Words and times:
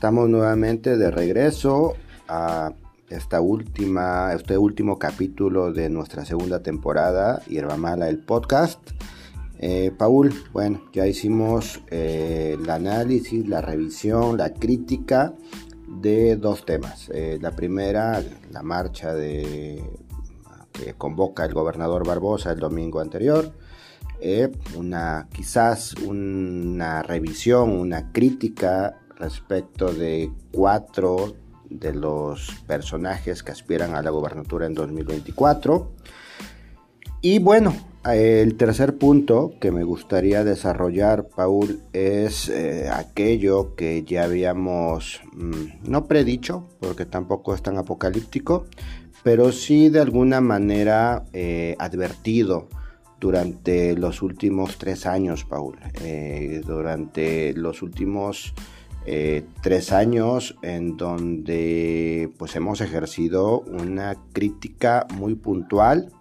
estamos 0.00 0.30
nuevamente 0.30 0.96
de 0.96 1.10
regreso 1.10 1.92
a 2.26 2.72
esta 3.10 3.42
última, 3.42 4.32
este 4.32 4.56
último 4.56 4.98
capítulo 4.98 5.74
de 5.74 5.90
nuestra 5.90 6.24
segunda 6.24 6.62
temporada, 6.62 7.42
Hierba 7.46 7.76
Mala, 7.76 8.08
el 8.08 8.16
podcast. 8.16 8.80
Eh, 9.58 9.92
Paul, 9.98 10.32
bueno, 10.54 10.80
ya 10.94 11.06
hicimos 11.06 11.82
eh, 11.90 12.56
el 12.58 12.70
análisis, 12.70 13.46
la 13.46 13.60
revisión, 13.60 14.38
la 14.38 14.54
crítica 14.54 15.34
de 15.86 16.36
dos 16.36 16.64
temas. 16.64 17.10
Eh, 17.12 17.38
la 17.38 17.50
primera, 17.50 18.22
la 18.50 18.62
marcha 18.62 19.12
de, 19.12 19.84
que 20.72 20.94
convoca 20.94 21.44
el 21.44 21.52
gobernador 21.52 22.06
Barbosa 22.06 22.52
el 22.52 22.58
domingo 22.58 23.00
anterior. 23.00 23.52
una, 24.78 25.28
quizás 25.30 25.92
una 25.96 27.02
revisión, 27.02 27.68
una 27.72 28.12
crítica 28.12 28.96
respecto 29.20 29.92
de 29.92 30.30
cuatro 30.50 31.34
de 31.68 31.94
los 31.94 32.50
personajes 32.66 33.42
que 33.42 33.52
aspiran 33.52 33.94
a 33.94 34.02
la 34.02 34.10
gobernatura 34.10 34.66
en 34.66 34.74
2024. 34.74 35.92
Y 37.22 37.38
bueno, 37.38 37.74
el 38.04 38.56
tercer 38.56 38.96
punto 38.96 39.52
que 39.60 39.70
me 39.70 39.84
gustaría 39.84 40.42
desarrollar, 40.42 41.28
Paul, 41.28 41.80
es 41.92 42.48
eh, 42.48 42.88
aquello 42.90 43.74
que 43.76 44.04
ya 44.04 44.24
habíamos, 44.24 45.20
mm, 45.34 45.90
no 45.90 46.06
predicho, 46.06 46.66
porque 46.80 47.04
tampoco 47.04 47.54
es 47.54 47.62
tan 47.62 47.76
apocalíptico, 47.76 48.64
pero 49.22 49.52
sí 49.52 49.90
de 49.90 50.00
alguna 50.00 50.40
manera 50.40 51.24
eh, 51.34 51.76
advertido 51.78 52.68
durante 53.20 53.94
los 53.96 54.22
últimos 54.22 54.78
tres 54.78 55.04
años, 55.04 55.44
Paul. 55.44 55.76
Eh, 56.02 56.62
durante 56.66 57.52
los 57.52 57.82
últimos 57.82 58.54
eh, 59.06 59.44
tres 59.62 59.92
años 59.92 60.56
en 60.62 60.96
donde 60.96 62.30
pues 62.38 62.54
hemos 62.56 62.80
ejercido 62.80 63.60
una 63.60 64.16
crítica 64.32 65.06
muy 65.14 65.34
puntual, 65.34 66.12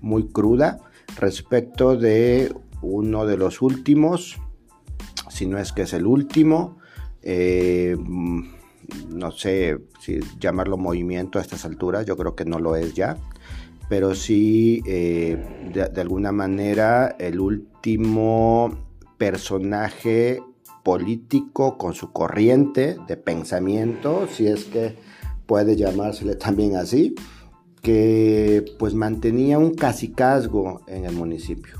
muy 0.00 0.28
cruda 0.28 0.78
respecto 1.16 1.96
de 1.96 2.54
uno 2.80 3.26
de 3.26 3.36
los 3.36 3.60
últimos, 3.60 4.38
si 5.28 5.46
no 5.46 5.58
es 5.58 5.72
que 5.72 5.82
es 5.82 5.92
el 5.92 6.06
último, 6.06 6.78
eh, 7.22 7.96
no 9.08 9.32
sé 9.32 9.78
si 10.00 10.20
llamarlo 10.38 10.78
movimiento 10.78 11.38
a 11.38 11.42
estas 11.42 11.64
alturas, 11.64 12.06
yo 12.06 12.16
creo 12.16 12.36
que 12.36 12.44
no 12.44 12.58
lo 12.60 12.76
es 12.76 12.94
ya, 12.94 13.16
pero 13.88 14.14
sí 14.14 14.82
eh, 14.86 15.36
de 15.72 16.00
alguna 16.00 16.30
manera 16.30 17.16
el 17.18 17.40
último 17.40 18.86
personaje 19.18 20.40
político 20.88 21.76
con 21.76 21.92
su 21.92 22.12
corriente 22.12 22.96
de 23.06 23.18
pensamiento, 23.18 24.26
si 24.26 24.46
es 24.46 24.64
que 24.64 24.96
puede 25.44 25.76
llamársele 25.76 26.34
también 26.34 26.76
así, 26.76 27.14
que 27.82 28.64
pues 28.78 28.94
mantenía 28.94 29.58
un 29.58 29.74
casicazgo 29.74 30.80
en 30.86 31.04
el 31.04 31.12
municipio. 31.12 31.74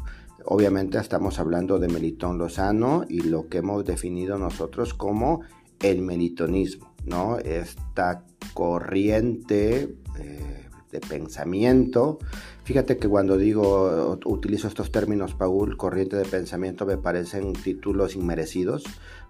Obviamente 0.45 0.99
estamos 0.99 1.39
hablando 1.39 1.79
de 1.79 1.89
Melitón 1.89 2.37
Lozano 2.37 3.07
y 3.09 3.23
lo 3.23 3.49
que 3.49 3.59
hemos 3.59 3.83
definido 3.87 4.37
nosotros 4.37 4.93
como 4.93 5.41
el 5.81 6.03
melitonismo, 6.03 6.93
¿no? 7.07 7.39
Esta 7.39 8.27
corriente 8.53 9.97
eh, 10.19 10.68
de 10.91 11.01
pensamiento. 11.01 12.19
Fíjate 12.65 12.99
que 12.99 13.09
cuando 13.09 13.37
digo, 13.37 14.19
utilizo 14.25 14.69
estos 14.69 14.93
términos, 14.93 15.35
Paul, 15.35 15.77
corriente 15.77 16.17
de 16.17 16.25
pensamiento, 16.25 16.87
me 16.87 16.97
parecen 16.97 17.53
títulos 17.53 18.15
inmerecidos, 18.15 18.85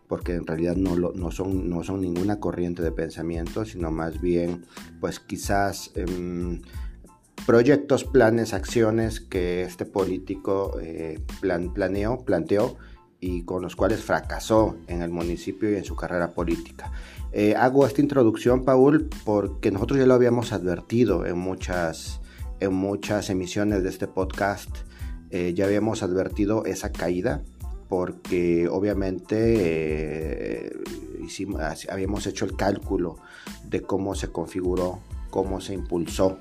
porque 0.07 0.35
en 0.35 0.47
realidad 0.47 0.77
no, 0.77 0.97
no, 0.97 1.31
son, 1.31 1.69
no 1.69 1.83
son 1.85 2.01
ninguna 2.01 2.41
corriente 2.41 2.83
de 2.83 2.93
pensamiento, 2.93 3.65
sino 3.65 3.91
más 3.91 4.21
bien, 4.21 4.65
pues 5.01 5.21
quizás 5.21 5.93
em, 5.95 6.63
proyectos, 7.47 8.05
planes, 8.05 8.55
acciones 8.55 9.21
que 9.21 9.63
este 9.63 9.85
político 9.85 10.79
eh, 10.81 11.21
planeó, 11.75 12.25
planteó 12.25 12.77
y 13.21 13.43
con 13.43 13.63
los 13.63 13.75
cuales 13.75 14.01
fracasó 14.01 14.77
en 14.87 15.03
el 15.03 15.11
municipio 15.11 15.71
y 15.71 15.77
en 15.77 15.85
su 15.85 15.97
carrera 15.97 16.33
política. 16.33 16.93
Eh, 17.33 17.55
hago 17.57 17.87
esta 17.87 18.01
introducción, 18.01 18.65
Paul, 18.65 19.09
porque 19.25 19.71
nosotros 19.71 19.99
ya 19.99 20.07
lo 20.07 20.15
habíamos 20.15 20.53
advertido 20.53 21.27
en 21.27 21.39
muchas, 21.39 22.21
en 22.61 22.73
muchas 22.73 23.29
emisiones 23.31 23.83
de 23.83 23.89
este 23.89 24.07
podcast. 24.07 24.71
Eh, 25.31 25.53
ya 25.55 25.67
habíamos 25.67 26.03
advertido 26.03 26.65
esa 26.65 26.91
caída, 26.93 27.43
porque 27.89 28.69
obviamente 28.69 30.67
eh, 30.69 30.73
habíamos 31.91 32.27
hecho 32.27 32.45
el 32.45 32.57
cálculo 32.57 33.17
de 33.65 33.83
cómo 33.83 34.15
se 34.15 34.29
configuró, 34.29 35.01
cómo 35.31 35.61
se 35.61 35.75
impulsó, 35.75 36.39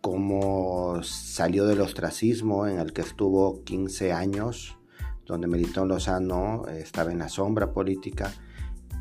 cómo 0.00 1.02
salió 1.02 1.66
del 1.66 1.80
ostracismo 1.80 2.66
en 2.66 2.78
el 2.78 2.92
que 2.92 3.02
estuvo 3.02 3.62
15 3.64 4.12
años, 4.12 4.76
donde 5.26 5.46
Melitón 5.46 5.88
Lozano 5.88 6.64
estaba 6.68 7.12
en 7.12 7.18
la 7.18 7.28
sombra 7.28 7.72
política 7.72 8.32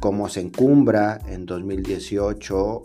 cómo 0.02 0.28
se 0.30 0.42
encumbra 0.42 1.20
en 1.28 1.46
2018, 1.46 2.84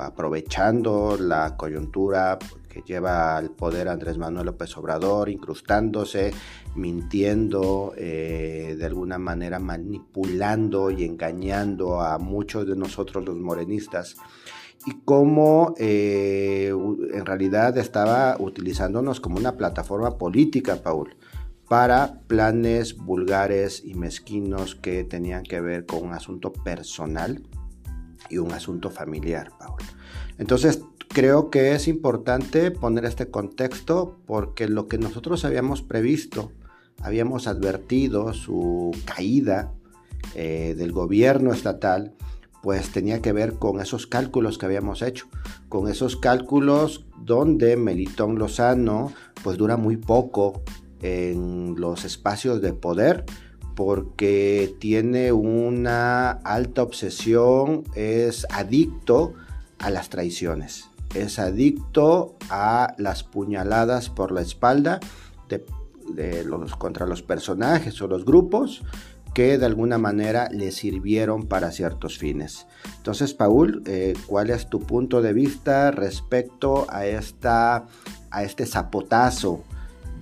aprovechando 0.00 1.16
la 1.16 1.56
coyuntura 1.56 2.40
que 2.68 2.82
lleva 2.82 3.36
al 3.36 3.52
poder 3.52 3.88
Andrés 3.88 4.18
Manuel 4.18 4.46
López 4.46 4.76
Obrador, 4.76 5.28
incrustándose, 5.28 6.34
mintiendo, 6.74 7.94
eh, 7.96 8.74
de 8.76 8.84
alguna 8.84 9.16
manera 9.16 9.60
manipulando 9.60 10.90
y 10.90 11.04
engañando 11.04 12.00
a 12.00 12.18
muchos 12.18 12.66
de 12.66 12.74
nosotros 12.74 13.24
los 13.24 13.36
morenistas 13.36 14.16
y 14.86 15.02
cómo 15.04 15.72
eh, 15.78 16.72
en 17.12 17.24
realidad 17.24 17.78
estaba 17.78 18.36
utilizándonos 18.40 19.20
como 19.20 19.36
una 19.36 19.56
plataforma 19.56 20.18
política, 20.18 20.82
Paul 20.82 21.14
para 21.68 22.20
planes 22.26 22.96
vulgares 22.96 23.82
y 23.84 23.94
mezquinos 23.94 24.74
que 24.74 25.04
tenían 25.04 25.42
que 25.42 25.60
ver 25.60 25.86
con 25.86 26.04
un 26.04 26.12
asunto 26.12 26.52
personal 26.52 27.42
y 28.30 28.38
un 28.38 28.52
asunto 28.52 28.90
familiar, 28.90 29.50
Paul. 29.58 29.80
Entonces, 30.38 30.82
creo 31.08 31.50
que 31.50 31.74
es 31.74 31.88
importante 31.88 32.70
poner 32.70 33.04
este 33.04 33.30
contexto 33.30 34.18
porque 34.26 34.68
lo 34.68 34.86
que 34.86 34.98
nosotros 34.98 35.44
habíamos 35.44 35.82
previsto, 35.82 36.52
habíamos 37.00 37.46
advertido 37.46 38.32
su 38.32 38.92
caída 39.04 39.72
eh, 40.34 40.74
del 40.76 40.92
gobierno 40.92 41.52
estatal, 41.52 42.14
pues 42.62 42.90
tenía 42.90 43.22
que 43.22 43.32
ver 43.32 43.54
con 43.54 43.80
esos 43.80 44.06
cálculos 44.06 44.58
que 44.58 44.66
habíamos 44.66 45.02
hecho, 45.02 45.26
con 45.68 45.88
esos 45.88 46.16
cálculos 46.16 47.06
donde 47.18 47.76
Melitón 47.76 48.38
Lozano 48.38 49.12
pues 49.42 49.56
dura 49.56 49.76
muy 49.76 49.96
poco 49.96 50.62
en 51.02 51.74
los 51.78 52.04
espacios 52.04 52.60
de 52.62 52.72
poder 52.72 53.24
porque 53.76 54.74
tiene 54.80 55.32
una 55.32 56.30
alta 56.30 56.82
obsesión, 56.82 57.84
es 57.94 58.46
adicto 58.50 59.34
a 59.78 59.90
las 59.90 60.08
traiciones, 60.08 60.88
es 61.14 61.38
adicto 61.38 62.36
a 62.48 62.94
las 62.96 63.22
puñaladas 63.22 64.08
por 64.08 64.32
la 64.32 64.40
espalda 64.40 64.98
de, 65.48 66.44
los, 66.44 66.74
contra 66.76 67.06
los 67.06 67.22
personajes 67.22 68.00
o 68.00 68.08
los 68.08 68.24
grupos 68.24 68.82
que 69.34 69.58
de 69.58 69.66
alguna 69.66 69.98
manera 69.98 70.48
le 70.50 70.72
sirvieron 70.72 71.46
para 71.46 71.70
ciertos 71.70 72.16
fines. 72.16 72.66
Entonces, 72.96 73.34
Paul, 73.34 73.82
eh, 73.84 74.14
¿cuál 74.26 74.48
es 74.48 74.70
tu 74.70 74.80
punto 74.80 75.20
de 75.20 75.34
vista 75.34 75.90
respecto 75.90 76.86
a, 76.88 77.04
esta, 77.04 77.84
a 78.30 78.42
este 78.42 78.64
zapotazo 78.64 79.64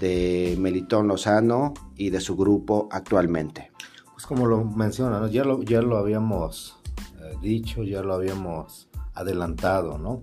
de 0.05 0.55
Melitón 0.59 1.09
Lozano 1.09 1.73
y 1.97 2.11
de 2.11 2.21
su 2.21 2.37
grupo 2.37 2.89
actualmente. 2.93 3.71
Pues 4.13 4.27
como 4.27 4.45
lo 4.45 4.63
menciona, 4.63 5.27
ya, 5.31 5.45
lo, 5.45 5.63
ya 5.63 5.81
lo 5.81 5.97
habíamos 5.97 6.77
eh, 7.23 7.35
dicho, 7.41 7.83
ya 7.85 8.03
lo 8.03 8.13
habíamos 8.13 8.91
adelantado, 9.15 9.97
¿no? 9.97 10.21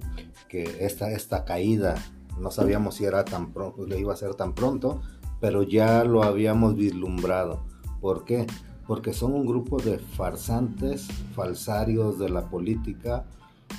Que 0.47 0.85
esta, 0.85 1.09
esta 1.09 1.45
caída 1.45 1.95
no 2.39 2.51
sabíamos 2.51 2.93
si 2.93 3.05
era 3.05 3.25
tan 3.25 3.53
pronto, 3.53 3.87
le 3.87 3.99
iba 3.99 4.13
a 4.13 4.17
ser 4.17 4.35
tan 4.35 4.53
pronto, 4.53 5.01
pero 5.39 5.63
ya 5.63 6.03
lo 6.03 6.21
habíamos 6.21 6.75
vislumbrado. 6.75 7.63
¿Por 8.01 8.23
qué? 8.23 8.45
Porque 8.85 9.13
son 9.13 9.33
un 9.33 9.47
grupo 9.47 9.81
de 9.81 9.97
farsantes, 9.97 11.07
falsarios 11.33 12.19
de 12.19 12.29
la 12.29 12.51
política, 12.51 13.25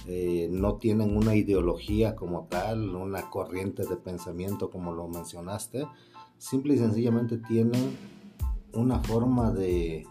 eh, 0.06 0.48
no 0.50 0.76
tienen 0.76 1.16
una 1.16 1.34
ideología 1.34 2.16
como 2.16 2.46
tal, 2.48 2.94
una 2.94 3.30
corriente 3.30 3.84
de 3.86 3.96
pensamiento 3.96 4.70
como 4.70 4.92
lo 4.92 5.08
mencionaste, 5.08 5.86
simple 6.38 6.74
y 6.74 6.78
sencillamente 6.78 7.38
tienen 7.38 7.96
una 8.72 9.00
forma 9.00 9.52
de, 9.52 10.06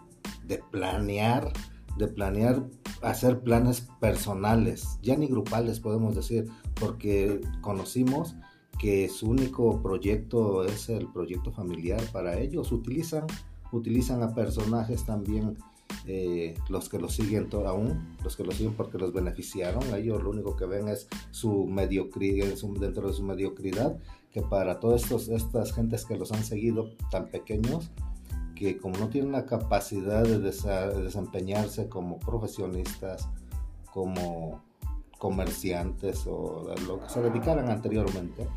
planear, 0.70 1.52
de 1.98 2.08
planear 2.08 2.64
hacer 3.02 3.40
planes 3.40 3.88
personales, 4.00 4.98
ya 5.02 5.16
ni 5.16 5.26
grupales 5.26 5.80
podemos 5.80 6.14
decir, 6.14 6.48
porque 6.74 7.40
conocimos 7.60 8.36
que 8.78 9.08
su 9.08 9.28
único 9.28 9.82
proyecto 9.82 10.64
es 10.64 10.88
el 10.88 11.08
proyecto 11.12 11.52
familiar 11.52 12.00
para 12.12 12.38
ellos, 12.38 12.72
utilizan, 12.72 13.26
utilizan 13.72 14.22
a 14.22 14.34
personajes 14.34 15.04
también 15.04 15.56
eh, 16.06 16.54
los 16.68 16.88
que 16.88 16.98
lo 16.98 17.08
siguen 17.08 17.48
aún, 17.66 18.16
los 18.24 18.36
que 18.36 18.44
lo 18.44 18.52
siguen 18.52 18.74
porque 18.74 18.98
los 18.98 19.12
beneficiaron, 19.12 19.82
ellos 19.94 20.22
lo 20.22 20.30
único 20.30 20.56
que 20.56 20.66
ven 20.66 20.88
es 20.88 21.08
su 21.30 21.66
mediocridad, 21.66 22.54
dentro 22.78 23.08
de 23.08 23.14
su 23.14 23.22
mediocridad, 23.22 23.96
que 24.32 24.42
para 24.42 24.80
todas 24.80 25.10
estas 25.10 25.72
gentes 25.72 26.04
que 26.04 26.16
los 26.16 26.32
han 26.32 26.44
seguido 26.44 26.90
tan 27.10 27.28
pequeños, 27.28 27.90
que 28.54 28.78
como 28.78 28.98
no 28.98 29.08
tienen 29.08 29.32
la 29.32 29.46
capacidad 29.46 30.22
de, 30.22 30.38
desempeñarse 30.38 31.88
como 31.88 32.18
profesionistas, 32.18 33.28
como 33.92 34.62
comerciantes 35.18 36.26
o 36.26 36.74
lo 36.86 37.00
que 37.00 37.08
se 37.08 37.22
dedicaran 37.22 37.68
anteriormente, 37.68 38.48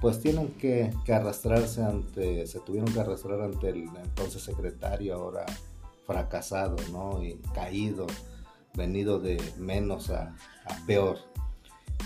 pues 0.00 0.20
tienen 0.20 0.48
que, 0.54 0.92
que, 1.04 1.12
arrastrarse 1.12 1.82
ante, 1.82 2.46
se 2.46 2.60
tuvieron 2.60 2.92
que 2.92 3.00
arrastrar 3.00 3.42
ante 3.42 3.68
el 3.68 3.84
entonces 4.02 4.42
secretario, 4.42 5.14
ahora 5.14 5.44
fracasado, 6.10 6.74
¿no? 6.90 7.22
Y 7.22 7.36
caído, 7.54 8.08
venido 8.74 9.20
de 9.20 9.40
menos 9.58 10.10
a, 10.10 10.34
peor. 10.86 11.18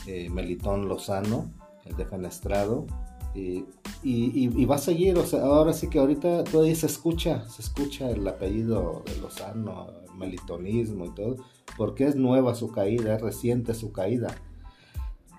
Eh, 0.07 0.29
Melitón 0.29 0.89
Lozano, 0.89 1.51
el 1.87 1.97
defenestrado, 1.97 2.87
y, 3.35 3.65
y, 4.03 4.65
va 4.67 4.77
a 4.77 4.79
seguir, 4.79 5.17
o 5.19 5.25
sea, 5.25 5.43
ahora 5.43 5.73
sí 5.73 5.89
que 5.89 5.99
ahorita 5.99 6.45
todavía 6.45 6.75
se 6.75 6.87
escucha, 6.87 7.49
se 7.49 7.63
escucha 7.63 8.11
el 8.11 8.27
apellido 8.29 9.03
de 9.07 9.17
Lozano, 9.21 9.89
el 10.05 10.15
melitonismo 10.15 11.07
y 11.07 11.15
todo, 11.15 11.37
porque 11.77 12.07
es 12.07 12.15
nueva 12.15 12.55
su 12.55 12.71
caída, 12.71 13.15
es 13.15 13.23
reciente 13.23 13.75
su 13.75 13.91
caída. 13.91 14.35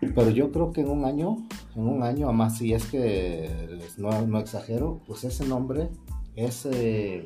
Pero 0.01 0.29
yo 0.29 0.51
creo 0.51 0.71
que 0.71 0.81
en 0.81 0.89
un 0.89 1.05
año, 1.05 1.37
en 1.75 1.87
un 1.87 2.03
año, 2.03 2.27
además 2.27 2.57
si 2.57 2.73
es 2.73 2.85
que 2.85 3.79
no, 3.97 4.09
no 4.25 4.39
exagero, 4.39 5.01
pues 5.07 5.23
ese 5.23 5.45
nombre, 5.45 5.89
ese, 6.35 7.25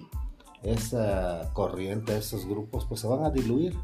esa 0.64 1.50
corriente, 1.54 2.18
esos 2.18 2.46
grupos, 2.46 2.86
pues 2.86 3.02
se 3.02 3.08
van 3.08 3.24
a 3.24 3.30
diluir. 3.30 3.76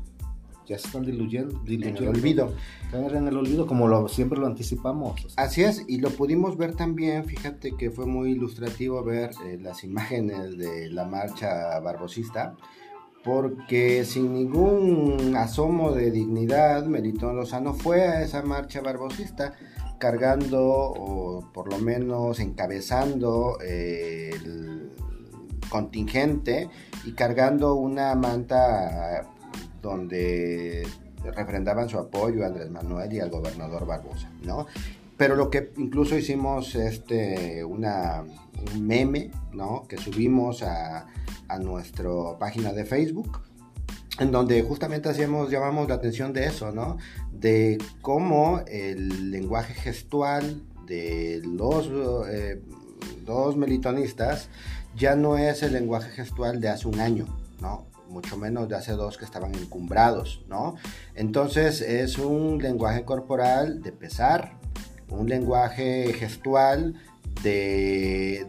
Ya 0.67 0.79
se 0.79 0.87
están 0.87 1.05
diluyendo, 1.05 1.59
diluyendo. 1.59 2.01
En 2.01 2.07
el 2.07 2.15
olvido. 2.15 2.53
Caer 2.91 3.15
en 3.15 3.27
el 3.27 3.37
olvido, 3.37 3.67
como 3.67 3.87
lo, 3.87 4.07
siempre 4.07 4.39
lo 4.39 4.47
anticipamos. 4.47 5.27
Así 5.37 5.63
es, 5.63 5.83
y 5.87 5.99
lo 5.99 6.09
pudimos 6.09 6.57
ver 6.57 6.75
también, 6.75 7.25
fíjate 7.25 7.73
que 7.77 7.91
fue 7.91 8.07
muy 8.07 8.31
ilustrativo 8.31 9.03
ver 9.03 9.29
eh, 9.45 9.59
las 9.61 9.83
imágenes 9.83 10.57
de 10.57 10.89
la 10.89 11.05
marcha 11.05 11.79
barbosista, 11.81 12.55
porque 13.23 14.05
sin 14.05 14.33
ningún 14.33 15.35
asomo 15.37 15.91
de 15.91 16.09
dignidad, 16.09 16.85
Melitón 16.85 17.35
Lozano 17.35 17.75
fue 17.75 18.01
a 18.01 18.23
esa 18.23 18.41
marcha 18.41 18.81
barbosista 18.81 19.53
cargando, 19.99 20.63
o 20.63 21.51
por 21.53 21.71
lo 21.71 21.77
menos 21.77 22.39
encabezando 22.39 23.59
eh, 23.63 24.31
el 24.33 24.91
contingente 25.69 26.69
y 27.05 27.13
cargando 27.13 27.75
una 27.75 28.15
manta 28.15 29.25
donde 29.81 30.87
refrendaban 31.35 31.89
su 31.89 31.97
apoyo 31.97 32.43
a 32.43 32.47
Andrés 32.47 32.69
Manuel 32.69 33.11
y 33.13 33.19
al 33.19 33.29
gobernador 33.29 33.85
Barbosa, 33.85 34.29
¿no? 34.43 34.67
Pero 35.17 35.35
lo 35.35 35.49
que 35.49 35.71
incluso 35.77 36.17
hicimos 36.17 36.75
este, 36.75 37.63
una, 37.63 38.21
un 38.21 38.85
meme, 38.85 39.31
¿no? 39.53 39.85
Que 39.87 39.97
subimos 39.97 40.61
a, 40.61 41.07
a 41.47 41.59
nuestra 41.59 42.09
página 42.37 42.73
de 42.73 42.85
Facebook, 42.85 43.39
en 44.19 44.31
donde 44.31 44.61
justamente 44.63 45.09
hacíamos, 45.09 45.49
llamamos 45.49 45.87
la 45.87 45.95
atención 45.95 46.33
de 46.33 46.45
eso, 46.45 46.71
¿no? 46.71 46.97
De 47.31 47.77
cómo 48.01 48.61
el 48.67 49.31
lenguaje 49.31 49.73
gestual 49.73 50.63
de 50.85 51.41
los 51.43 51.89
eh, 52.29 52.61
dos 53.25 53.57
melitonistas 53.57 54.49
ya 54.95 55.15
no 55.15 55.37
es 55.37 55.63
el 55.63 55.73
lenguaje 55.73 56.09
gestual 56.11 56.59
de 56.61 56.69
hace 56.69 56.87
un 56.87 56.99
año, 56.99 57.25
¿no? 57.61 57.85
Mucho 58.09 58.37
menos 58.37 58.69
de 58.69 58.75
hace 58.75 58.93
dos 58.93 59.17
que 59.17 59.25
estaban 59.25 59.53
encumbrados, 59.55 60.43
¿no? 60.47 60.75
Entonces 61.15 61.81
es 61.81 62.17
un 62.17 62.59
lenguaje 62.61 63.03
corporal 63.03 63.81
de 63.81 63.91
pesar, 63.91 64.53
un 65.09 65.27
lenguaje 65.27 66.13
gestual 66.13 66.95
de 67.43 68.47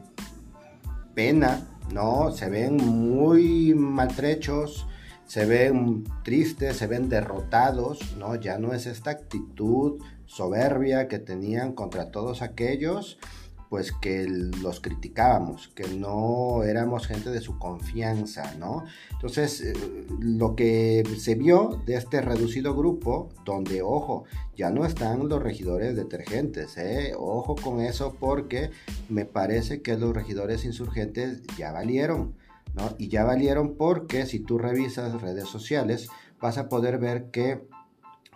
pena, 1.14 1.66
¿no? 1.92 2.32
Se 2.32 2.48
ven 2.48 2.76
muy 2.76 3.74
maltrechos, 3.74 4.86
se 5.26 5.46
ven 5.46 6.04
tristes, 6.22 6.76
se 6.76 6.86
ven 6.86 7.08
derrotados, 7.08 8.16
¿no? 8.16 8.36
Ya 8.36 8.58
no 8.58 8.72
es 8.72 8.86
esta 8.86 9.10
actitud 9.10 10.00
soberbia 10.26 11.08
que 11.08 11.18
tenían 11.18 11.72
contra 11.72 12.10
todos 12.10 12.42
aquellos 12.42 13.18
pues 13.68 13.92
que 13.92 14.26
los 14.26 14.80
criticábamos, 14.80 15.68
que 15.68 15.88
no 15.88 16.62
éramos 16.62 17.06
gente 17.06 17.30
de 17.30 17.40
su 17.40 17.58
confianza, 17.58 18.54
¿no? 18.58 18.84
Entonces, 19.12 19.60
eh, 19.60 19.72
lo 20.20 20.54
que 20.54 21.02
se 21.18 21.34
vio 21.34 21.82
de 21.84 21.96
este 21.96 22.20
reducido 22.20 22.74
grupo, 22.74 23.30
donde, 23.44 23.82
ojo, 23.82 24.24
ya 24.56 24.70
no 24.70 24.84
están 24.84 25.28
los 25.28 25.42
regidores 25.42 25.96
detergentes, 25.96 26.76
¿eh? 26.78 27.14
Ojo 27.18 27.56
con 27.56 27.80
eso 27.80 28.16
porque 28.18 28.70
me 29.08 29.24
parece 29.24 29.82
que 29.82 29.96
los 29.96 30.14
regidores 30.14 30.64
insurgentes 30.64 31.42
ya 31.58 31.72
valieron, 31.72 32.34
¿no? 32.74 32.94
Y 32.98 33.08
ya 33.08 33.24
valieron 33.24 33.76
porque 33.76 34.26
si 34.26 34.40
tú 34.40 34.58
revisas 34.58 35.20
redes 35.20 35.48
sociales, 35.48 36.08
vas 36.40 36.58
a 36.58 36.68
poder 36.68 36.98
ver 36.98 37.30
que 37.30 37.66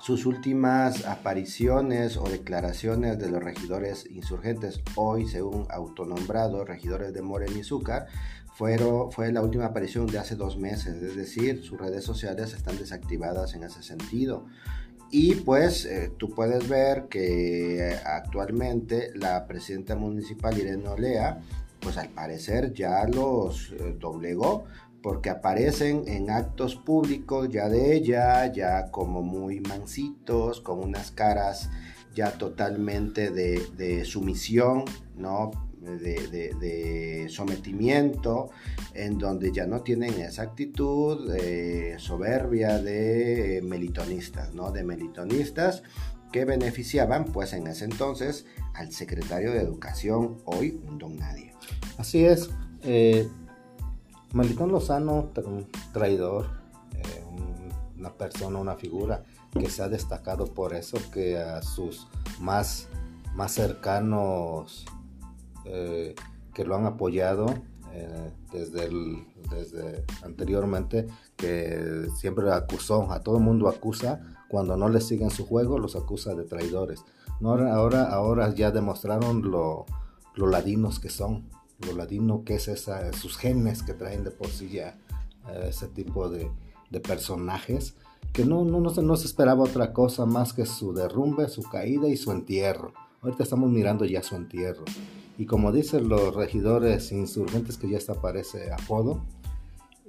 sus 0.01 0.25
últimas 0.25 1.05
apariciones 1.05 2.17
o 2.17 2.25
declaraciones 2.25 3.19
de 3.19 3.31
los 3.31 3.43
regidores 3.43 4.07
insurgentes, 4.11 4.81
hoy 4.97 5.27
según 5.27 5.67
autonombrados 5.71 6.67
regidores 6.67 7.13
de 7.13 7.23
Moreno 7.23 7.59
y 7.59 7.63
Zúcar, 7.63 8.07
fueron, 8.55 9.13
fue 9.13 9.31
la 9.33 9.43
última 9.43 9.67
aparición 9.67 10.07
de 10.07 10.19
hace 10.19 10.37
dos 10.37 10.57
meses, 10.57 11.03
es 11.03 11.17
decir, 11.17 11.63
sus 11.63 11.79
redes 11.79 12.05
sociales 12.05 12.53
están 12.55 12.79
desactivadas 12.79 13.55
en 13.55 13.65
ese 13.65 13.83
sentido. 13.83 14.47
Y 15.11 15.35
pues 15.37 15.85
eh, 15.87 16.13
tú 16.17 16.31
puedes 16.31 16.69
ver 16.69 17.09
que 17.09 17.97
actualmente 18.05 19.11
la 19.15 19.47
presidenta 19.47 19.97
municipal 19.97 20.57
Irene 20.57 20.89
Olea, 20.89 21.41
pues 21.81 21.97
al 21.97 22.11
parecer 22.11 22.73
ya 22.73 23.05
los 23.07 23.73
eh, 23.73 23.97
doblegó 23.99 24.67
porque 25.03 25.31
aparecen 25.31 26.05
en 26.07 26.31
actos 26.31 26.77
públicos 26.77 27.49
ya 27.49 27.69
de 27.69 27.95
ella, 27.95 28.53
ya 28.53 28.91
como 28.91 29.23
muy 29.23 29.61
mansitos, 29.61 30.61
con 30.61 30.79
unas 30.81 31.11
caras 31.11 31.71
ya 32.15 32.33
totalmente 32.33 33.31
de, 33.31 34.05
sumisión, 34.05 34.85
¿no? 35.17 35.51
De, 35.81 37.27
sometimiento, 37.31 38.51
en 38.95 39.19
donde 39.19 39.53
ya 39.53 39.67
no 39.67 39.83
tienen 39.83 40.21
esa 40.21 40.43
actitud 40.43 41.31
soberbia 41.99 42.79
de 42.79 43.61
melitonistas, 43.65 44.53
¿no? 44.53 44.73
De 44.73 44.83
melitonistas 44.83 45.83
que 46.33 46.45
beneficiaban, 46.45 47.25
pues 47.25 47.53
en 47.53 47.67
ese 47.67 47.85
entonces, 47.85 48.47
al 48.75 48.93
secretario 48.93 49.53
de 49.53 49.61
Educación, 49.61 50.39
hoy 50.45 50.81
un 50.87 50.99
don 50.99 51.17
nadie. 51.17 51.53
Así 51.99 52.25
es. 52.25 52.51
Eh, 52.83 53.29
Melitón 54.33 54.71
Lozano, 54.71 55.29
un 55.45 55.67
traidor, 55.93 56.47
eh, 56.95 57.25
una 57.99 58.13
persona, 58.13 58.59
una 58.59 58.77
figura 58.77 59.25
que 59.53 59.69
se 59.69 59.83
ha 59.83 59.89
destacado 59.89 60.47
por 60.47 60.75
eso, 60.75 60.99
que 61.13 61.39
a 61.39 61.63
sus 61.63 62.07
más, 62.39 62.89
más 63.35 63.53
cercanos 63.53 64.85
eh, 65.65 66.15
que 66.55 66.65
lo 66.65 66.77
han 66.77 66.87
apoyado 66.87 67.47
eh, 67.93 68.33
desde, 68.53 68.89
desde 69.51 70.05
anteriormente, 70.23 71.09
que 71.37 72.07
siempre 72.17 72.53
acusó, 72.53 73.11
a 73.11 73.23
todo 73.23 73.39
el 73.39 73.43
mundo 73.43 73.69
acusa, 73.69 74.21
cuando 74.49 74.77
no 74.77 74.89
le 74.89 75.01
siguen 75.01 75.31
su 75.31 75.45
juego, 75.45 75.79
los 75.79 75.97
acusa 75.97 76.35
de 76.35 76.45
traidores. 76.45 77.05
No, 77.41 77.55
ahora, 77.55 78.05
ahora 78.05 78.55
ya 78.55 78.71
demostraron 78.71 79.51
lo, 79.51 79.87
lo 80.35 80.47
ladinos 80.47 81.01
que 81.01 81.09
son 81.09 81.49
lo 81.87 81.95
ladino, 81.95 82.45
que 82.45 82.55
es 82.55 82.69
esa, 82.69 83.13
sus 83.13 83.37
genes 83.37 83.83
que 83.83 83.95
traen 83.95 84.25
de 84.25 84.31
por 84.31 84.49
sí 84.49 84.69
ya 84.69 84.99
eh, 85.49 85.67
ese 85.69 85.89
tipo 85.89 86.29
de, 86.29 86.51
de, 86.91 87.01
personajes, 87.01 87.95
que 88.33 88.45
no, 88.45 88.65
no, 88.65 88.81
no, 88.81 88.91
se, 88.91 89.03
no 89.03 89.17
se 89.17 89.27
esperaba 89.27 89.65
otra 89.65 89.93
cosa 89.93 90.27
más 90.27 90.53
que 90.53 90.67
su 90.67 90.93
derrumbe, 90.93 91.49
su 91.49 91.63
caída 91.63 92.09
y 92.09 92.17
su 92.17 92.33
entierro. 92.33 92.93
Ahorita 93.23 93.43
estamos 93.43 93.71
mirando 93.71 94.05
ya 94.05 94.23
su 94.23 94.37
entierro. 94.37 94.85
Y 95.39 95.47
como 95.47 95.73
dicen 95.73 96.09
los 96.09 96.35
regidores 96.35 97.13
insurgentes, 97.13 97.79
que 97.79 97.89
ya 97.89 97.97
está 97.97 98.13
aparece 98.13 98.73
apodo, 98.73 99.23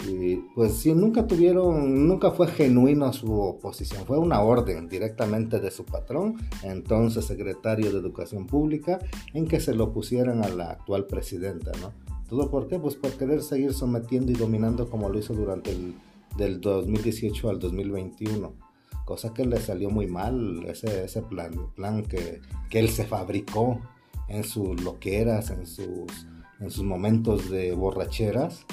y 0.07 0.37
pues 0.55 0.73
sí, 0.77 0.93
nunca 0.93 1.27
tuvieron, 1.27 2.07
nunca 2.07 2.31
fue 2.31 2.47
genuino 2.47 3.11
su 3.13 3.31
oposición, 3.31 4.05
fue 4.05 4.17
una 4.17 4.41
orden 4.41 4.87
directamente 4.87 5.59
de 5.59 5.71
su 5.71 5.85
patrón, 5.85 6.37
entonces 6.63 7.25
secretario 7.25 7.91
de 7.91 7.99
Educación 7.99 8.47
Pública, 8.47 8.99
en 9.33 9.47
que 9.47 9.59
se 9.59 9.73
lo 9.73 9.93
pusieran 9.93 10.43
a 10.43 10.49
la 10.49 10.71
actual 10.71 11.05
presidenta, 11.05 11.71
¿no? 11.81 11.93
¿Todo 12.29 12.49
por 12.49 12.67
qué? 12.67 12.79
Pues 12.79 12.95
por 12.95 13.11
querer 13.11 13.41
seguir 13.41 13.73
sometiendo 13.73 14.31
y 14.31 14.35
dominando 14.35 14.89
como 14.89 15.09
lo 15.09 15.19
hizo 15.19 15.33
durante 15.33 15.71
el 15.71 15.95
del 16.37 16.61
2018 16.61 17.49
al 17.49 17.59
2021 17.59 18.71
cosa 19.11 19.33
que 19.33 19.45
le 19.45 19.59
salió 19.59 19.89
muy 19.89 20.07
mal, 20.07 20.63
ese, 20.67 21.03
ese 21.03 21.21
plan, 21.21 21.51
plan 21.75 22.03
que, 22.03 22.39
que 22.69 22.79
él 22.79 22.87
se 22.87 23.03
fabricó 23.03 23.81
en 24.29 24.45
sus 24.45 24.81
loqueras, 24.81 25.49
en 25.49 25.65
sus, 25.65 26.27
en 26.61 26.71
sus 26.71 26.85
momentos 26.85 27.49
de 27.49 27.73
borracheras, 27.73 28.65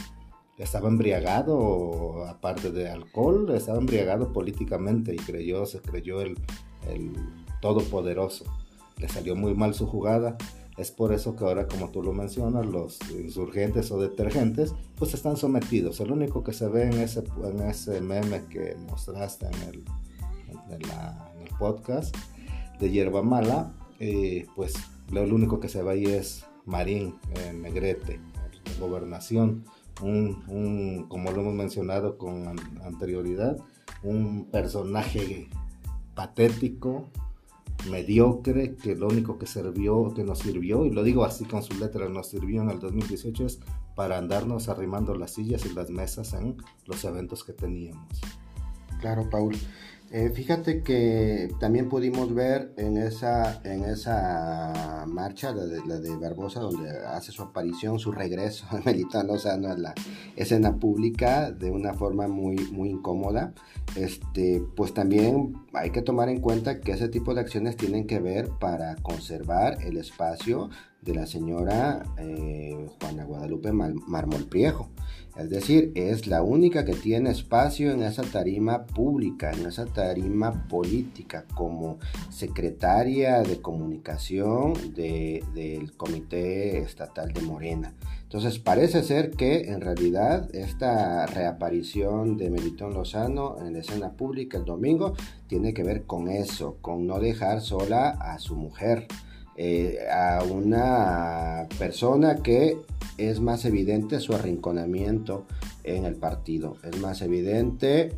estaba 0.59 0.89
embriagado, 0.89 2.27
aparte 2.27 2.71
de 2.73 2.91
alcohol, 2.91 3.51
estaba 3.55 3.79
embriagado 3.79 4.33
políticamente 4.33 5.15
y 5.15 5.19
creyó, 5.19 5.67
se 5.67 5.81
creyó 5.81 6.21
el, 6.21 6.37
el 6.89 7.13
todopoderoso. 7.61 8.45
Le 8.99 9.09
salió 9.09 9.37
muy 9.37 9.55
mal 9.55 9.75
su 9.75 9.87
jugada. 9.87 10.37
Es 10.77 10.93
por 10.93 11.13
eso 11.13 11.35
que 11.35 11.45
ahora, 11.45 11.67
como 11.67 11.91
tú 11.91 12.03
lo 12.03 12.13
mencionas, 12.13 12.67
los 12.67 12.99
insurgentes 13.11 13.91
o 13.91 14.01
detergentes, 14.01 14.75
pues 14.97 15.15
están 15.15 15.37
sometidos. 15.37 15.99
El 16.01 16.13
único 16.13 16.45
que 16.45 16.53
se 16.53 16.69
ve 16.69 16.85
en 16.85 16.95
ese, 16.95 17.25
en 17.45 17.61
ese 17.63 18.01
meme 18.01 18.45
que 18.49 18.77
mostraste 18.89 19.47
en 19.47 19.63
el, 19.69 19.85
en, 20.71 20.83
el 20.83 21.49
podcast 21.59 22.17
de 22.79 22.91
Hierba 22.91 23.23
Mala, 23.23 23.75
eh, 23.99 24.47
pues 24.55 24.75
lo 25.11 25.23
único 25.23 25.59
que 25.59 25.69
se 25.69 25.83
ve 25.83 25.91
ahí 25.91 26.05
es 26.05 26.45
Marín 26.65 27.17
Negrete, 27.61 28.21
de 28.65 28.81
gobernación, 28.81 29.65
un, 30.01 31.07
como 31.09 31.31
lo 31.31 31.41
hemos 31.41 31.55
mencionado 31.55 32.19
con 32.19 32.49
anterioridad, 32.85 33.57
un 34.03 34.47
personaje 34.51 35.49
patético, 36.15 37.09
mediocre, 37.91 38.75
que 38.77 38.97
lo 38.97 39.09
único 39.09 39.39
que 39.39 39.47
sirvió, 39.47 40.13
que 40.15 40.25
nos 40.25 40.41
sirvió, 40.41 40.85
y 40.85 40.91
lo 40.91 41.03
digo 41.03 41.25
así 41.25 41.45
con 41.45 41.63
su 41.63 41.79
letra, 41.79 42.09
nos 42.09 42.29
sirvió 42.29 42.63
en 42.63 42.71
el 42.71 42.81
2018 42.81 43.47
es 43.47 43.61
para 43.95 44.19
andarnos 44.19 44.69
arrimando 44.69 45.15
las 45.15 45.33
sillas 45.35 45.65
y 45.67 45.75
las 45.75 45.91
mesas 45.91 46.33
en 46.35 46.57
los 46.87 47.05
eventos 47.05 47.45
que 47.45 47.53
teníamos. 47.53 48.21
Claro, 49.01 49.29
Paul. 49.31 49.57
Eh, 50.11 50.31
fíjate 50.31 50.83
que 50.83 51.51
también 51.61 51.91
pudimos 51.91 52.35
ver 52.35 52.73
en 52.79 52.97
esa, 52.97 53.61
en 53.63 53.85
esa 53.85 55.05
marcha, 55.07 55.53
la 55.53 55.67
de, 55.67 55.85
la 55.85 56.01
de 56.01 56.17
Barbosa, 56.17 56.61
donde 56.61 56.89
hace 57.07 57.31
su 57.31 57.43
aparición, 57.43 57.99
su 57.99 58.11
regreso, 58.11 58.67
Melitón 58.87 59.27
Lozano 59.27 59.71
en 59.71 59.83
la 59.83 59.95
escena 60.35 60.77
pública 60.77 61.51
de 61.51 61.71
una 61.71 61.93
forma 61.93 62.27
muy, 62.27 62.57
muy 62.73 62.89
incómoda. 62.89 63.53
Este, 63.97 64.63
pues 64.77 64.95
también 64.95 65.55
hay 65.75 65.91
que 65.91 66.01
tomar 66.01 66.31
en 66.31 66.41
cuenta 66.41 66.81
que 66.81 66.93
ese 66.93 67.09
tipo 67.09 67.35
de 67.35 67.43
acciones 67.43 67.77
tienen 67.77 68.07
que 68.07 68.19
ver 68.19 68.49
para 68.59 68.97
conservar 68.97 69.83
el 69.83 69.99
espacio 69.99 70.71
de 71.03 71.15
la 71.15 71.27
señora 71.27 72.03
eh, 72.17 72.87
Juana 72.99 73.25
Guadalupe 73.25 73.73
Marmol 73.73 74.45
Priejo. 74.45 74.89
Es 75.39 75.51
decir, 75.51 75.93
es 75.95 76.27
la 76.27 76.43
única 76.43 76.85
que 76.85 76.95
tiene 76.95 77.31
espacio 77.31 77.93
en 77.93 78.03
esa 78.03 78.23
tarima 78.23 78.87
pública, 78.87 79.53
en 79.53 79.67
esa 79.67 79.87
tarima 79.87 80.67
política, 80.67 81.45
como 81.55 81.99
secretaria 82.29 83.43
de 83.43 83.63
comunicación 83.63 84.73
del 84.95 85.93
Comité 85.97 86.79
Estatal 86.79 87.33
de 87.33 87.43
Morena. 87.43 87.95
Entonces 88.25 88.59
parece 88.59 89.05
ser 89.05 89.31
que 89.31 89.71
en 89.71 89.81
realidad 89.81 90.55
esta 90.55 91.25
reaparición 91.27 92.37
de 92.37 92.51
Melitón 92.51 92.93
Lozano 92.93 93.59
en 93.65 93.75
la 93.75 93.79
escena 93.79 94.15
pública 94.15 94.59
el 94.59 94.65
domingo 94.65 95.15
tiene 95.47 95.73
que 95.73 95.85
ver 95.85 96.03
con 96.03 96.29
eso, 96.29 96.79
con 96.83 97.07
no 97.07 97.21
dejar 97.21 97.61
sola 97.61 98.11
a 98.11 98.41
su 98.41 98.57
mujer. 98.57 99.07
Eh, 99.61 100.07
a 100.09 100.45
una 100.45 101.67
persona 101.81 102.37
que 102.45 102.79
es 103.17 103.41
más 103.41 103.65
evidente 103.65 104.21
su 104.21 104.33
arrinconamiento 104.33 105.47
en 105.83 106.05
el 106.05 106.15
partido. 106.15 106.77
Es 106.85 107.01
más 107.01 107.23
evidente 107.23 108.17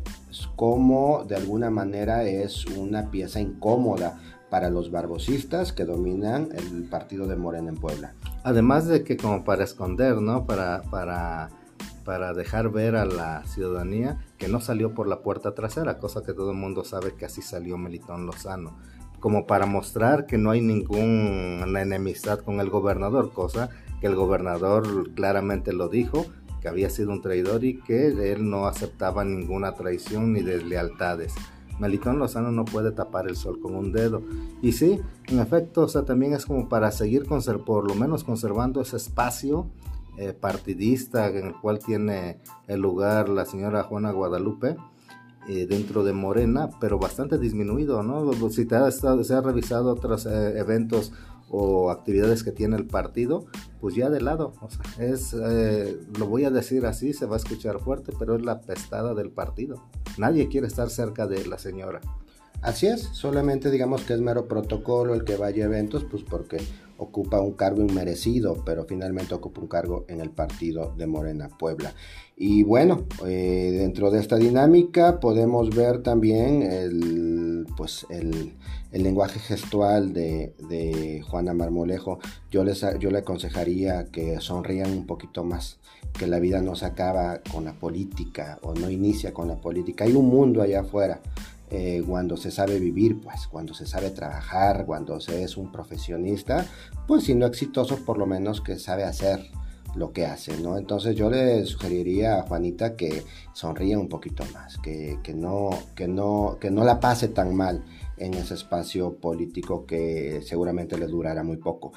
cómo 0.55 1.25
de 1.27 1.37
alguna 1.37 1.71
manera 1.71 2.25
es 2.25 2.67
una 2.67 3.09
pieza 3.09 3.39
incómoda 3.39 4.21
para 4.51 4.69
los 4.69 4.91
barbosistas 4.91 5.73
que 5.73 5.83
dominan 5.83 6.49
el 6.53 6.83
partido 6.83 7.25
de 7.25 7.37
Morena 7.37 7.69
en 7.69 7.77
Puebla. 7.77 8.13
Además 8.43 8.85
de 8.85 9.03
que 9.03 9.17
como 9.17 9.43
para 9.43 9.63
esconder, 9.63 10.17
¿no? 10.17 10.45
Para, 10.45 10.83
para, 10.91 11.49
para 12.05 12.35
dejar 12.35 12.69
ver 12.69 12.95
a 12.95 13.05
la 13.05 13.47
ciudadanía 13.47 14.19
que 14.37 14.47
no 14.47 14.61
salió 14.61 14.93
por 14.93 15.07
la 15.07 15.23
puerta 15.23 15.55
trasera, 15.55 15.97
cosa 15.97 16.21
que 16.21 16.33
todo 16.33 16.51
el 16.51 16.57
mundo 16.57 16.83
sabe 16.83 17.15
que 17.15 17.25
así 17.25 17.41
salió 17.41 17.79
Melitón 17.79 18.27
Lozano 18.27 18.77
como 19.21 19.47
para 19.47 19.65
mostrar 19.65 20.25
que 20.25 20.37
no 20.37 20.51
hay 20.51 20.59
ninguna 20.59 21.81
enemistad 21.81 22.39
con 22.39 22.59
el 22.59 22.69
gobernador, 22.69 23.31
cosa 23.31 23.69
que 24.01 24.07
el 24.07 24.15
gobernador 24.15 25.13
claramente 25.13 25.71
lo 25.71 25.87
dijo, 25.87 26.25
que 26.59 26.67
había 26.67 26.89
sido 26.89 27.11
un 27.11 27.21
traidor 27.21 27.63
y 27.63 27.79
que 27.79 28.07
él 28.07 28.49
no 28.49 28.65
aceptaba 28.65 29.23
ninguna 29.23 29.75
traición 29.75 30.33
ni 30.33 30.41
deslealtades. 30.41 31.33
Melitón 31.79 32.19
Lozano 32.19 32.51
no 32.51 32.65
puede 32.65 32.91
tapar 32.91 33.27
el 33.27 33.35
sol 33.35 33.59
con 33.59 33.75
un 33.75 33.91
dedo. 33.91 34.21
Y 34.61 34.73
sí, 34.73 34.99
en 35.27 35.39
efecto, 35.39 35.83
o 35.83 35.87
sea, 35.87 36.03
también 36.03 36.33
es 36.33 36.45
como 36.45 36.67
para 36.67 36.91
seguir 36.91 37.25
por 37.25 37.87
lo 37.87 37.95
menos 37.95 38.23
conservando 38.23 38.81
ese 38.81 38.97
espacio 38.97 39.67
eh, 40.17 40.33
partidista 40.33 41.29
en 41.29 41.47
el 41.47 41.53
cual 41.53 41.79
tiene 41.79 42.39
el 42.67 42.81
lugar 42.81 43.29
la 43.29 43.45
señora 43.45 43.83
Juana 43.83 44.11
Guadalupe 44.11 44.75
eh, 45.47 45.65
dentro 45.65 46.03
de 46.03 46.13
Morena, 46.13 46.69
pero 46.79 46.99
bastante 46.99 47.37
disminuido, 47.37 48.03
¿no? 48.03 48.31
Si 48.49 48.65
te 48.65 48.75
ha, 48.75 48.91
se 48.91 49.33
ha 49.33 49.41
revisado 49.41 49.91
otros 49.91 50.25
eh, 50.25 50.59
eventos 50.59 51.11
o 51.49 51.91
actividades 51.91 52.43
que 52.43 52.51
tiene 52.51 52.77
el 52.77 52.87
partido, 52.87 53.45
pues 53.81 53.93
ya 53.93 54.09
de 54.09 54.21
lado, 54.21 54.53
o 54.61 54.69
sea, 54.69 55.05
es, 55.05 55.33
eh, 55.33 55.99
lo 56.17 56.27
voy 56.27 56.45
a 56.45 56.49
decir 56.49 56.85
así, 56.85 57.11
se 57.11 57.25
va 57.25 57.35
a 57.35 57.39
escuchar 57.39 57.79
fuerte, 57.79 58.13
pero 58.17 58.35
es 58.35 58.45
la 58.45 58.61
pestada 58.61 59.13
del 59.13 59.31
partido. 59.31 59.83
Nadie 60.17 60.47
quiere 60.47 60.67
estar 60.67 60.89
cerca 60.89 61.27
de 61.27 61.45
la 61.45 61.57
señora. 61.57 61.99
Así 62.61 62.87
es, 62.87 63.01
solamente 63.01 63.71
digamos 63.71 64.03
que 64.03 64.13
es 64.13 64.21
mero 64.21 64.47
protocolo 64.47 65.13
el 65.13 65.25
que 65.25 65.35
vaya 65.35 65.63
a 65.63 65.67
eventos, 65.67 66.05
pues 66.05 66.23
porque 66.23 66.57
ocupa 66.97 67.41
un 67.41 67.53
cargo 67.53 67.81
inmerecido, 67.81 68.63
pero 68.63 68.85
finalmente 68.85 69.33
ocupa 69.33 69.61
un 69.61 69.67
cargo 69.67 70.05
en 70.07 70.21
el 70.21 70.29
partido 70.29 70.93
de 70.95 71.07
Morena 71.07 71.49
Puebla. 71.49 71.93
Y 72.43 72.63
bueno, 72.63 73.03
eh, 73.27 73.71
dentro 73.71 74.09
de 74.09 74.19
esta 74.19 74.35
dinámica 74.35 75.19
podemos 75.19 75.69
ver 75.69 76.01
también 76.01 76.63
el, 76.63 77.67
pues 77.77 78.07
el, 78.09 78.53
lenguaje 78.91 79.37
gestual 79.39 80.11
de, 80.11 81.21
Juana 81.29 81.53
Marmolejo. 81.53 82.17
Yo, 82.49 82.63
les, 82.63 82.83
yo 82.99 83.11
le 83.11 83.19
aconsejaría 83.19 84.05
que 84.05 84.41
sonrían 84.41 84.89
un 84.89 85.05
poquito 85.05 85.43
más, 85.43 85.77
que 86.17 86.25
la 86.25 86.39
vida 86.39 86.63
no 86.63 86.73
se 86.73 86.87
acaba 86.87 87.41
con 87.51 87.65
la 87.65 87.73
política 87.73 88.57
o 88.63 88.73
no 88.73 88.89
inicia 88.89 89.35
con 89.35 89.47
la 89.47 89.61
política. 89.61 90.05
Hay 90.05 90.13
un 90.13 90.27
mundo 90.27 90.63
allá 90.63 90.79
afuera 90.79 91.21
eh, 91.69 92.03
cuando 92.07 92.37
se 92.37 92.49
sabe 92.49 92.79
vivir, 92.79 93.21
pues 93.21 93.45
cuando 93.45 93.75
se 93.75 93.85
sabe 93.85 94.09
trabajar, 94.09 94.87
cuando 94.87 95.19
se 95.19 95.43
es 95.43 95.57
un 95.57 95.71
profesionista, 95.71 96.65
pues 97.07 97.25
si 97.25 97.35
no 97.35 97.45
exitoso, 97.45 97.97
por 98.03 98.17
lo 98.17 98.25
menos 98.25 98.61
que 98.61 98.79
sabe 98.79 99.03
hacer 99.03 99.51
lo 99.95 100.11
que 100.13 100.25
hace, 100.25 100.57
¿no? 100.61 100.77
Entonces 100.77 101.15
yo 101.15 101.29
le 101.29 101.65
sugeriría 101.65 102.39
a 102.39 102.43
Juanita 102.43 102.95
que 102.95 103.23
sonríe 103.53 103.97
un 103.97 104.07
poquito 104.07 104.43
más, 104.53 104.77
que, 104.77 105.19
que, 105.23 105.33
no, 105.33 105.69
que, 105.95 106.07
no, 106.07 106.57
que 106.59 106.71
no 106.71 106.83
la 106.83 106.99
pase 106.99 107.27
tan 107.27 107.55
mal 107.55 107.83
en 108.17 108.35
ese 108.35 108.53
espacio 108.53 109.15
político 109.15 109.85
que 109.85 110.41
seguramente 110.43 110.97
le 110.97 111.07
durará 111.07 111.43
muy 111.43 111.57
poco. 111.57 111.91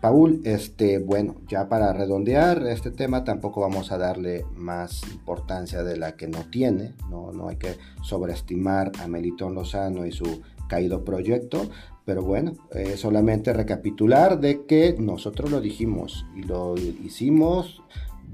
Paul, 0.00 0.40
este, 0.44 0.98
bueno, 0.98 1.36
ya 1.48 1.68
para 1.68 1.92
redondear 1.92 2.66
este 2.66 2.90
tema 2.90 3.22
tampoco 3.22 3.60
vamos 3.60 3.92
a 3.92 3.98
darle 3.98 4.44
más 4.56 5.04
importancia 5.12 5.84
de 5.84 5.96
la 5.96 6.16
que 6.16 6.26
no 6.26 6.46
tiene, 6.50 6.94
no, 7.08 7.32
no 7.32 7.48
hay 7.48 7.56
que 7.56 7.76
sobreestimar 8.02 8.90
a 8.98 9.06
Melitón 9.06 9.54
Lozano 9.54 10.04
y 10.04 10.10
su 10.10 10.42
caído 10.68 11.04
proyecto, 11.04 11.68
pero 12.04 12.22
bueno, 12.22 12.52
eh, 12.72 12.96
solamente 12.96 13.52
recapitular 13.52 14.40
de 14.40 14.64
que 14.66 14.96
nosotros 14.98 15.50
lo 15.50 15.60
dijimos 15.60 16.24
y 16.36 16.42
lo 16.42 16.74
hicimos 16.76 17.82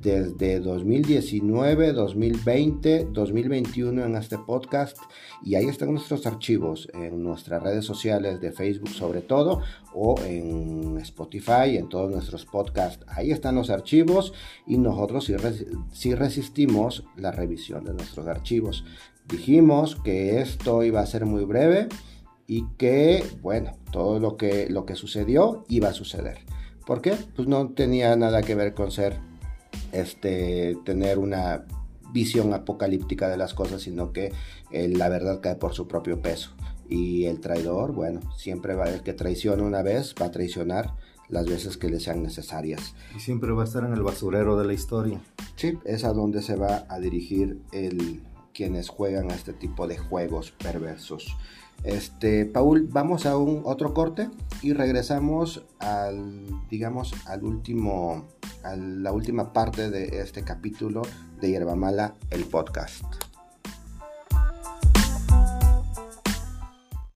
desde 0.04 0.60
2019, 0.60 1.92
2020, 1.94 3.08
2021 3.10 4.04
en 4.04 4.16
este 4.16 4.36
podcast 4.38 4.98
y 5.42 5.54
ahí 5.54 5.64
están 5.64 5.92
nuestros 5.92 6.26
archivos 6.26 6.88
en 6.92 7.22
nuestras 7.22 7.62
redes 7.62 7.86
sociales 7.86 8.38
de 8.40 8.52
Facebook 8.52 8.90
sobre 8.90 9.22
todo 9.22 9.62
o 9.94 10.16
en 10.26 10.98
Spotify, 10.98 11.78
en 11.78 11.88
todos 11.88 12.10
nuestros 12.10 12.44
podcasts. 12.44 13.04
Ahí 13.08 13.30
están 13.30 13.54
los 13.54 13.70
archivos 13.70 14.34
y 14.66 14.76
nosotros 14.76 15.32
sí, 15.92 16.14
resistimos 16.14 17.04
la 17.16 17.30
revisión 17.30 17.84
de 17.84 17.94
nuestros 17.94 18.26
archivos. 18.26 18.84
Dijimos 19.26 19.96
que 19.96 20.40
esto 20.42 20.84
iba 20.84 21.00
a 21.00 21.06
ser 21.06 21.24
muy 21.24 21.44
breve 21.44 21.88
y 22.46 22.66
que, 22.76 23.24
bueno, 23.42 23.72
todo 23.90 24.20
lo 24.20 24.36
que, 24.36 24.68
lo 24.68 24.84
que 24.86 24.94
sucedió 24.94 25.64
iba 25.68 25.88
a 25.88 25.94
suceder. 25.94 26.38
¿Por 26.86 27.00
qué? 27.00 27.16
Pues 27.34 27.48
no 27.48 27.68
tenía 27.70 28.14
nada 28.16 28.42
que 28.42 28.54
ver 28.54 28.74
con 28.74 28.90
ser 28.90 29.18
este, 29.92 30.76
tener 30.84 31.18
una 31.18 31.64
visión 32.12 32.52
apocalíptica 32.52 33.28
de 33.28 33.36
las 33.36 33.54
cosas, 33.54 33.82
sino 33.82 34.12
que 34.12 34.32
eh, 34.70 34.88
la 34.88 35.08
verdad 35.08 35.40
cae 35.40 35.56
por 35.56 35.72
su 35.72 35.88
propio 35.88 36.20
peso. 36.20 36.50
Y 36.88 37.24
el 37.24 37.40
traidor, 37.40 37.92
bueno, 37.92 38.20
siempre 38.36 38.74
va, 38.74 38.90
el 38.90 39.02
que 39.02 39.14
traiciona 39.14 39.62
una 39.62 39.82
vez, 39.82 40.14
va 40.20 40.26
a 40.26 40.30
traicionar 40.30 40.94
las 41.28 41.46
veces 41.46 41.78
que 41.78 41.88
le 41.88 42.00
sean 42.00 42.22
necesarias. 42.22 42.94
Y 43.16 43.20
siempre 43.20 43.52
va 43.52 43.62
a 43.62 43.64
estar 43.64 43.84
en 43.84 43.94
el 43.94 44.02
basurero 44.02 44.56
de 44.58 44.66
la 44.66 44.74
historia. 44.74 45.20
Sí, 45.56 45.78
es 45.84 46.04
a 46.04 46.12
donde 46.12 46.42
se 46.42 46.56
va 46.56 46.84
a 46.88 46.98
dirigir 47.00 47.58
el, 47.72 48.22
quienes 48.54 48.88
juegan 48.88 49.30
a 49.30 49.34
este 49.34 49.52
tipo 49.52 49.86
de 49.86 49.98
juegos 49.98 50.52
perversos. 50.52 51.36
Este, 51.84 52.46
Paul, 52.46 52.88
vamos 52.90 53.26
a 53.26 53.36
un 53.36 53.62
otro 53.64 53.92
corte 53.92 54.30
y 54.62 54.72
regresamos 54.72 55.64
al, 55.80 56.46
digamos, 56.70 57.14
al 57.26 57.44
último, 57.44 58.26
a 58.62 58.74
la 58.74 59.12
última 59.12 59.52
parte 59.52 59.90
de 59.90 60.20
este 60.20 60.42
capítulo 60.42 61.02
de 61.40 61.50
Hierba 61.50 61.76
Mala, 61.76 62.14
el 62.30 62.44
podcast. 62.44 63.04